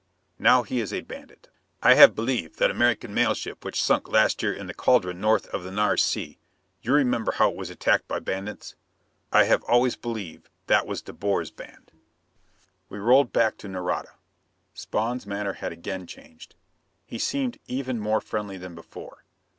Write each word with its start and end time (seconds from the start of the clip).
Now 0.39 0.63
he 0.63 0.79
is 0.79 0.91
a 0.91 1.01
bandit. 1.01 1.47
I 1.83 1.93
have 1.93 2.15
believe 2.15 2.57
that 2.57 2.71
American 2.71 3.13
mail 3.13 3.35
ship 3.35 3.63
which 3.63 3.79
sank 3.83 4.09
last 4.11 4.41
year 4.41 4.51
in 4.51 4.65
the 4.65 4.73
cauldron 4.73 5.21
north 5.21 5.45
of 5.49 5.63
the 5.63 5.69
Nares 5.69 6.03
Sea 6.03 6.39
you 6.81 6.91
remember 6.91 7.33
how 7.33 7.51
it 7.51 7.55
was 7.55 7.69
attacked 7.69 8.07
by 8.07 8.17
bandits? 8.17 8.73
I 9.31 9.43
have 9.43 9.61
always 9.65 9.95
believe 9.95 10.49
that 10.65 10.87
was 10.87 11.03
De 11.03 11.13
Boer's 11.13 11.51
band." 11.51 11.91
We 12.89 12.97
rolled 12.97 13.31
back 13.31 13.57
to 13.59 13.67
Nareda. 13.67 14.13
Spawn's 14.73 15.27
manner 15.27 15.53
had 15.53 15.71
again 15.71 16.07
changed. 16.07 16.55
He 17.05 17.19
seemed 17.19 17.59
even 17.67 17.99
more 17.99 18.21
friendly 18.21 18.57
than 18.57 18.73
before. 18.73 19.23